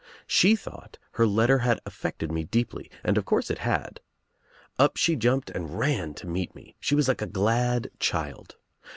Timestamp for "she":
0.25-0.55, 4.97-5.15, 6.79-6.95